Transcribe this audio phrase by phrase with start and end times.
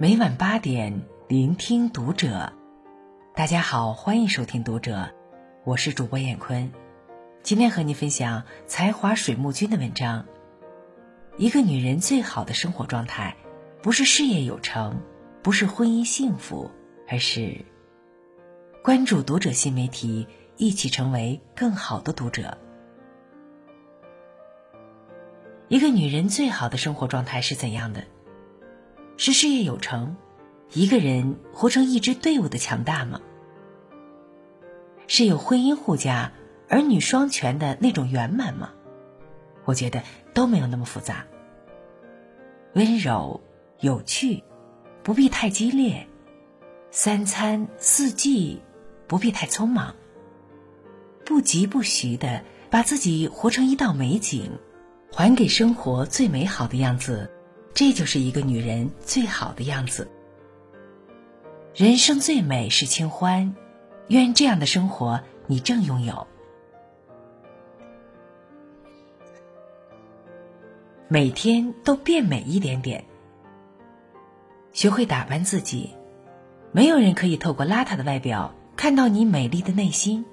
[0.00, 2.52] 每晚八点，聆听读者。
[3.34, 5.12] 大家好，欢迎收听读者，
[5.64, 6.70] 我是主播艳坤。
[7.42, 10.24] 今天和你分享才华水木君的文章。
[11.36, 13.36] 一个女人最好的生活状态，
[13.82, 15.02] 不是事业有成，
[15.42, 16.70] 不是婚姻幸福，
[17.08, 17.64] 而是
[18.84, 22.56] 关注读者新媒体，一起成为更好的读者。
[25.66, 28.04] 一个女人最好的生活状态是怎样的？
[29.20, 30.16] 是事业有成，
[30.72, 33.20] 一个人活成一支队伍的强大吗？
[35.08, 36.30] 是有婚姻护驾、
[36.68, 38.70] 儿女双全的那种圆满吗？
[39.64, 40.04] 我觉得
[40.34, 41.26] 都没有那么复杂。
[42.74, 43.40] 温柔、
[43.80, 44.44] 有趣，
[45.02, 46.06] 不必太激烈；
[46.92, 48.62] 三餐四季，
[49.08, 49.96] 不必太匆忙。
[51.24, 54.52] 不急不徐的把自己活成一道美景。
[55.10, 57.32] 还给生活最美好的样子，
[57.78, 60.10] 这就是一个女人最好的样子。
[61.76, 63.54] 人生最美是清欢，
[64.08, 66.26] 愿这样的生活你正拥有。
[71.06, 73.04] 每天都变美一点点，
[74.72, 75.94] 学会打扮自己，
[76.72, 80.26] 没有人可以透过邋遢的外表看到你美丽的内心。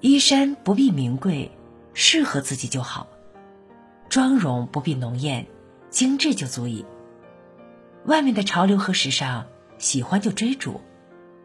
[0.00, 1.52] 衣衫不必名贵。
[1.94, 3.08] 适合自己就好，
[4.08, 5.46] 妆容不必浓艳，
[5.90, 6.84] 精致就足以。
[8.04, 9.46] 外面的潮流和时尚，
[9.78, 10.80] 喜欢就追逐，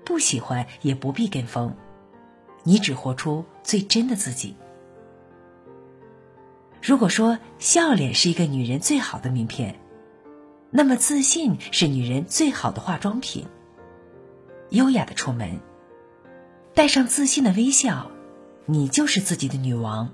[0.05, 1.75] 不喜欢也不必跟风。
[2.63, 4.55] 你只活出最真的自己。
[6.81, 9.79] 如果说笑脸是一个女人最好的名片，
[10.69, 13.45] 那么自信是女人最好的化妆品。
[14.69, 15.59] 优雅的出门，
[16.73, 18.09] 带上自信的微笑，
[18.65, 20.09] 你就是自己的女王。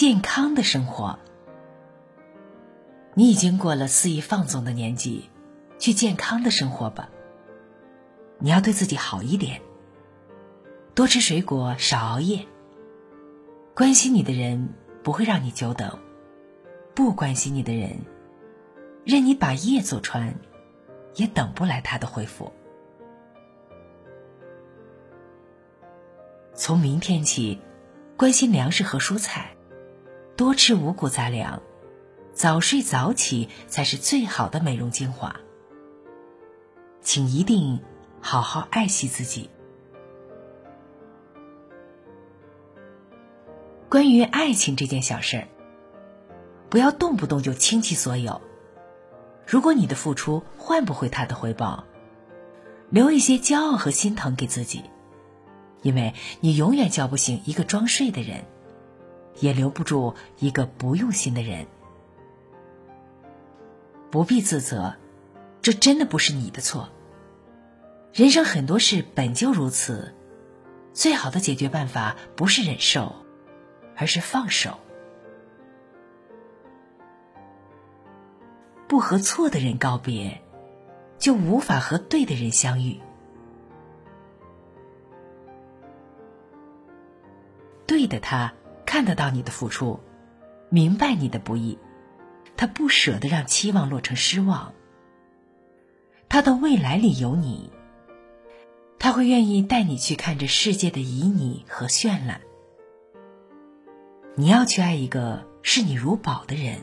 [0.00, 1.18] 健康的生活，
[3.14, 5.28] 你已经过了肆意放纵的年纪，
[5.80, 7.08] 去健康的生活吧。
[8.38, 9.60] 你要对自己好一点，
[10.94, 12.46] 多吃水果，少熬夜。
[13.74, 14.68] 关心你的人
[15.02, 15.98] 不会让你久等，
[16.94, 17.98] 不关心你的人，
[19.04, 20.32] 任你把夜走穿，
[21.16, 22.52] 也等不来他的回复。
[26.54, 27.60] 从明天起，
[28.16, 29.56] 关心粮食和蔬菜。
[30.38, 31.60] 多吃五谷杂粮，
[32.32, 35.34] 早睡早起才是最好的美容精华。
[37.02, 37.80] 请一定
[38.20, 39.50] 好好爱惜自己。
[43.88, 45.48] 关于爱情这件小事儿，
[46.70, 48.40] 不要动不动就倾其所有。
[49.44, 51.82] 如果你的付出换不回他的回报，
[52.90, 54.84] 留一些骄傲和心疼给自己，
[55.82, 58.44] 因为你永远叫不醒一个装睡的人。
[59.40, 61.66] 也留不住一个不用心的人，
[64.10, 64.94] 不必自责，
[65.62, 66.88] 这真的不是你的错。
[68.12, 70.14] 人生很多事本就如此，
[70.92, 73.14] 最好的解决办法不是忍受，
[73.96, 74.78] 而是放手。
[78.88, 80.42] 不和错的人告别，
[81.18, 82.98] 就无法和对的人相遇。
[87.86, 88.52] 对的他。
[88.88, 90.00] 看得到你的付出，
[90.70, 91.78] 明白你的不易，
[92.56, 94.72] 他不舍得让期望落成失望。
[96.30, 97.70] 他的未来里有你，
[98.98, 102.40] 他会愿意带你去看这世界的旖旎和绚烂。
[104.36, 106.78] 你要去爱一个视你如宝的人。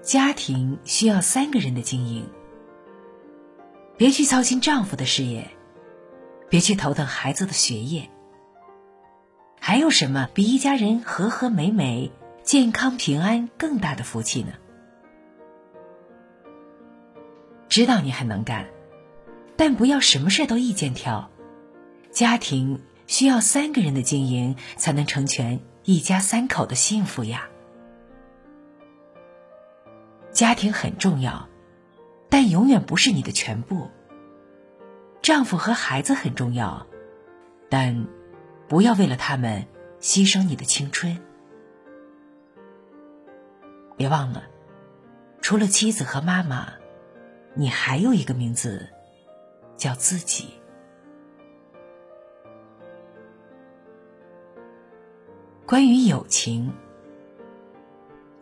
[0.00, 2.26] 家庭需要三个人的经营，
[3.98, 5.50] 别去操心丈夫的事业，
[6.48, 8.08] 别去头疼孩子的学业。
[9.68, 12.10] 还有什么比一家人和和美美、
[12.42, 14.54] 健康平安更大的福气呢？
[17.68, 18.64] 知道你很能干，
[19.58, 21.30] 但不要什么事都意见挑。
[22.10, 27.50] 家庭需要三个人的经营，才能成全一家三口的幸福呀。
[30.32, 31.46] 家庭很重要，
[32.30, 33.90] 但永远不是你的全部。
[35.20, 36.86] 丈夫和孩子很重要，
[37.68, 38.06] 但。
[38.68, 39.66] 不要为了他们
[40.00, 41.18] 牺牲你的青春。
[43.96, 44.44] 别忘了，
[45.40, 46.74] 除了妻子和妈妈，
[47.54, 48.88] 你还有一个名字，
[49.76, 50.54] 叫自己。
[55.66, 56.72] 关于友情，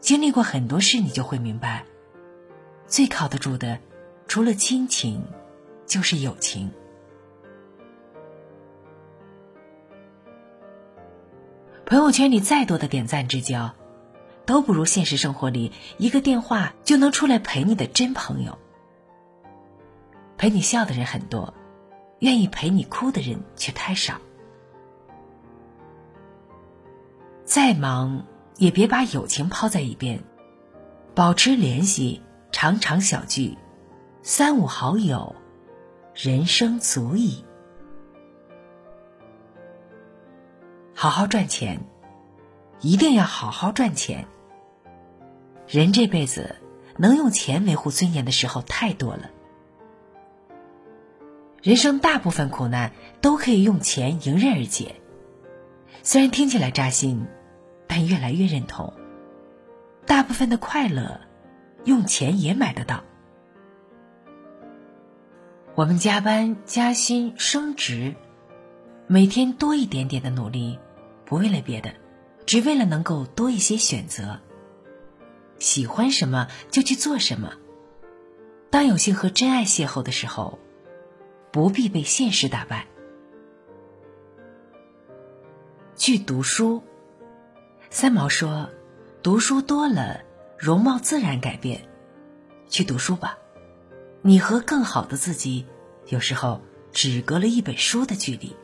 [0.00, 1.86] 经历过很多事，你就会明白，
[2.86, 3.78] 最靠得住的，
[4.26, 5.24] 除了亲情，
[5.86, 6.70] 就是友情。
[11.86, 13.72] 朋友圈里再多的点赞之交，
[14.44, 18.58] 都不如现实生活里一个电话就能出来陪你的真朋友。
[20.36, 21.54] 陪你笑的人很多，
[22.18, 24.20] 愿意陪你哭的人却太少。
[27.44, 30.24] 再忙也别把友情抛在一边，
[31.14, 33.56] 保持联系，常常小聚，
[34.22, 35.36] 三五好友，
[36.16, 37.45] 人生足矣。
[41.06, 41.82] 好好赚钱，
[42.80, 44.26] 一定要好好赚钱。
[45.68, 46.56] 人这辈子
[46.96, 49.30] 能用钱维护尊严的时候太多了，
[51.62, 54.96] 人生大部分苦难都可以用钱迎刃而解。
[56.02, 57.28] 虽然听起来扎心。
[57.86, 58.92] 但越来越认同，
[60.06, 61.20] 大部分的快乐，
[61.84, 63.04] 用钱也买得到。
[65.76, 68.16] 我们加班、加薪、升职，
[69.06, 70.80] 每天多一点点的努力，
[71.26, 71.92] 不为了别的，
[72.46, 74.40] 只为了能够多一些选择。
[75.58, 77.52] 喜欢什么就去做什么。
[78.70, 80.58] 当有幸和真爱邂逅的时候，
[81.50, 82.86] 不必被现实打败。
[85.96, 86.82] 去读书。
[87.88, 88.68] 三毛说
[89.22, 90.20] ：“读书多了，
[90.58, 91.88] 容貌自然改变。
[92.68, 93.38] 去读书吧，
[94.22, 95.64] 你和更好的自己，
[96.08, 96.60] 有时候
[96.92, 98.54] 只隔了一本书的距离。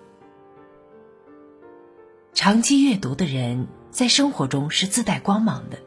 [2.34, 5.78] 长期阅读的人，在生活中是自带光芒的。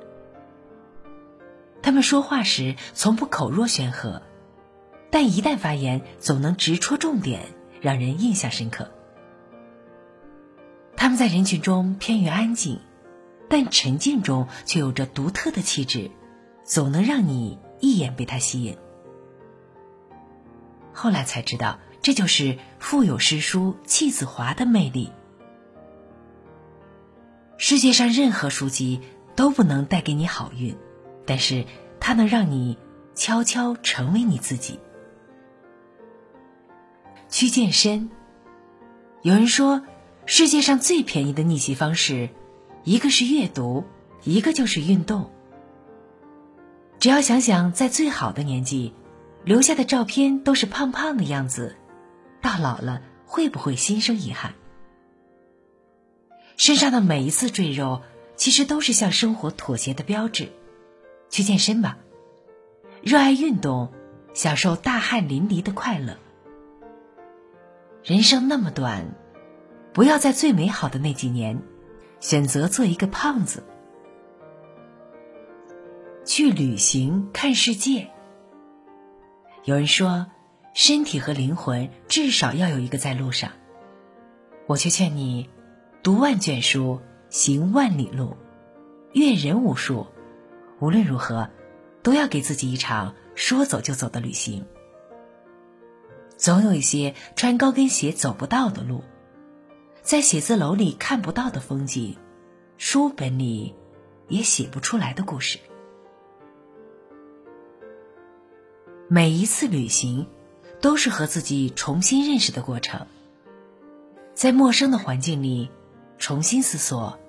[1.82, 4.22] 他们说话时从不口若悬河，
[5.10, 7.42] 但一旦发言，总能直戳重点，
[7.82, 8.92] 让人印象深刻。
[10.96, 12.80] 他们在人群中偏于安静。”
[13.48, 16.10] 但沉静中却有着独特的气质，
[16.64, 18.76] 总能让你一眼被他吸引。
[20.92, 25.12] 后来才知道，这就是腹有诗书气自华的魅力。
[27.58, 29.02] 世界上任何书籍
[29.36, 30.76] 都不能带给你好运，
[31.26, 31.66] 但是
[32.00, 32.78] 它能让你
[33.16, 34.80] 悄悄成为你自己。
[37.30, 38.10] 去健身，
[39.22, 39.82] 有人说，
[40.26, 42.30] 世界上最便宜的逆袭方式。
[42.84, 43.84] 一个是阅读，
[44.24, 45.32] 一个就是运动。
[47.00, 48.94] 只要想想在最好的年纪，
[49.44, 51.76] 留下的照片都是胖胖的样子，
[52.42, 54.54] 到老了会不会心生遗憾？
[56.58, 58.02] 身上的每一次赘肉，
[58.36, 60.50] 其实都是向生活妥协的标志。
[61.30, 61.98] 去健身吧，
[63.02, 63.92] 热爱运动，
[64.34, 66.18] 享受大汗淋漓的快乐。
[68.04, 69.16] 人生那么短，
[69.94, 71.62] 不要在最美好的那几年。
[72.22, 73.64] 选择做一个胖子，
[76.24, 78.10] 去旅行看世界。
[79.66, 80.26] 有人说，
[80.74, 83.52] 身体和灵魂至少要有一个在路上。
[84.66, 85.50] 我却劝你，
[86.06, 88.38] 读万卷书，行万里路，
[89.14, 90.06] 阅人无数。
[90.80, 91.50] 无论如何，
[92.04, 94.68] 都要给自己一场说走就走的旅行。
[96.38, 99.04] 总有一些穿高跟鞋走不到的路。
[100.04, 102.16] 在写字楼里看不到的风景，
[102.78, 103.74] 书本里
[104.28, 105.58] 也写不出来的故事。
[109.08, 110.28] 每一次旅行，
[110.80, 113.08] 都是和自己重新认识的过程。
[114.36, 115.72] 在陌生的环境里，
[116.18, 117.20] 重新思索，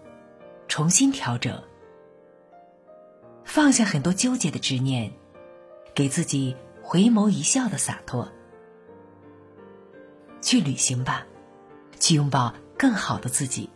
[0.68, 1.62] 重新调整，
[3.44, 5.12] 放下很多纠结的执念，
[5.94, 8.28] 给自己回眸一笑的洒脱。
[10.40, 11.26] 去旅行吧，
[11.98, 12.54] 去拥抱。
[12.78, 13.70] 更好的自己，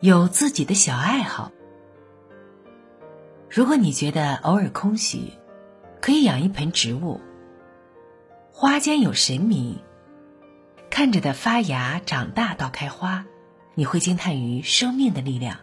[0.00, 1.52] 有自己的小爱好。
[3.50, 5.34] 如果你觉得偶尔空虚，
[6.00, 7.20] 可以养一盆植物。
[8.50, 9.78] 花间有神明，
[11.00, 13.24] 看着它发芽、长大到开花，
[13.74, 15.56] 你会惊叹于生命的力量。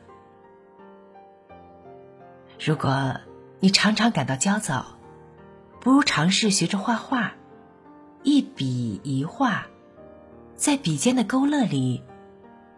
[2.60, 3.17] 如果
[3.60, 4.98] 你常常感到焦躁，
[5.79, 7.34] 不如尝试学着画画，
[8.24, 9.67] 一笔一画。
[10.56, 12.01] 在笔尖的勾勒里，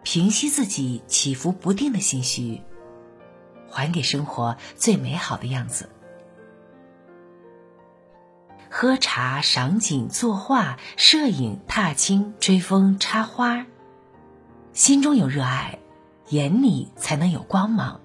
[0.02, 2.60] 平息自己起伏不定的心绪，
[3.70, 5.88] 还给生活最美好的样子。
[8.70, 13.66] 喝茶、赏景、作画、摄影、踏青、追风、插花，
[14.72, 15.80] 心中有热爱，
[16.28, 18.00] 眼里才能有光芒。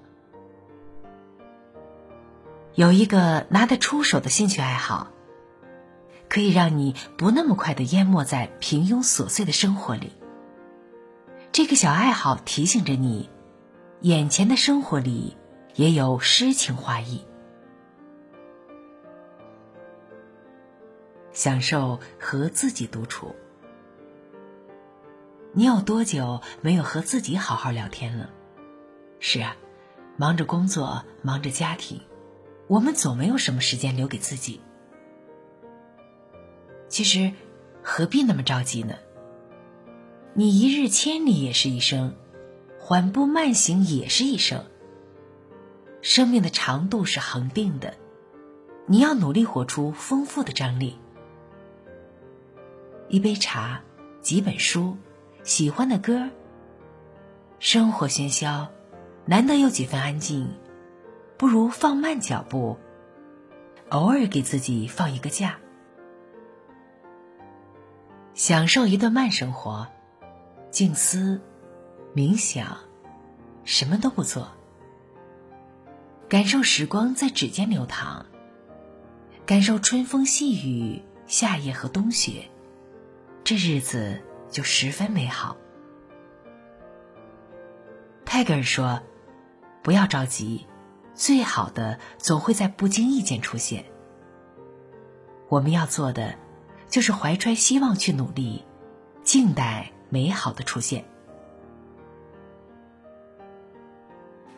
[2.74, 5.08] 有一个拿得出手的兴趣爱好。
[6.28, 10.12] 可以让你不那么快的淹没在平庸琐碎的生活里。
[11.52, 13.30] 这个小爱好提醒着你，
[14.00, 15.36] 眼前的生活里
[15.76, 17.24] 也有诗情画意。
[21.36, 23.36] 享受和自己独处。
[25.52, 28.30] 你有多久没有和自己好好聊天了？
[29.20, 29.54] 是啊，
[30.16, 32.00] 忙着工作，忙着家庭，
[32.68, 34.62] 我们总没有什么时间留给自己。
[36.88, 37.34] 其实，
[37.82, 38.94] 何必那么着急呢？
[40.32, 42.14] 你一日千里也是一生，
[42.80, 44.64] 缓步慢行也是一生。
[46.00, 47.94] 生命的长度是恒定的，
[48.86, 50.98] 你要努力活出丰富的张力。
[53.08, 53.80] 一杯茶，
[54.20, 54.96] 几本书，
[55.44, 56.28] 喜欢的歌。
[57.60, 58.68] 生活喧嚣，
[59.24, 60.52] 难得有几分安静，
[61.36, 62.76] 不如放慢脚步，
[63.90, 65.58] 偶尔给自己放一个假，
[68.34, 69.86] 享受一段慢生活，
[70.70, 71.40] 静思、
[72.12, 72.76] 冥想，
[73.64, 74.48] 什么都不做。
[76.28, 78.26] 感受时光在指尖流淌，
[79.46, 82.50] 感受春风细雨、夏夜和冬雪，
[83.46, 85.56] 这日子就十分美好。
[88.24, 89.00] 泰戈尔说
[89.84, 90.66] ：“不要着急，
[91.14, 93.84] 最好的总会在不经意间出现。”
[95.48, 96.34] 我们要做的，
[96.88, 98.64] 就是怀揣希望去努力，
[99.22, 101.04] 静待美好的出现。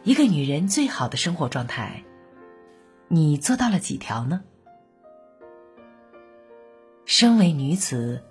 [0.02, 2.04] 一个女人最好的生活状态，
[3.08, 4.42] 你做到了几条呢？
[7.04, 8.24] 身为女子，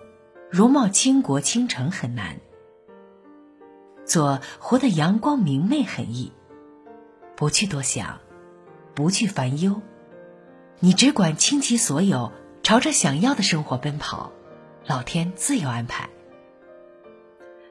[0.50, 2.40] 容貌倾国倾城很难，
[4.06, 6.32] 做活得阳光明媚很易。
[7.36, 8.20] 不去多想，
[8.96, 9.82] 不去烦忧，
[10.80, 12.32] 你只管倾其所有，
[12.64, 14.32] 朝着想要的生活奔跑，
[14.86, 16.10] 老天自有安排。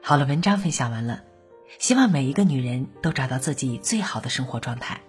[0.01, 1.23] 好了，文章分享完了。
[1.79, 5.01] 希望每一个女人都找到自己最好的生活状态。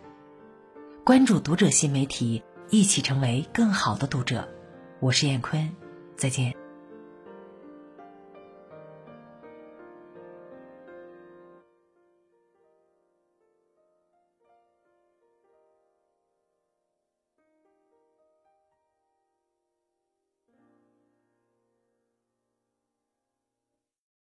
[1.04, 4.48] 关注读者新媒体，一起成为更好的读者。
[4.98, 5.72] 我是燕坤，
[6.16, 6.57] 再见。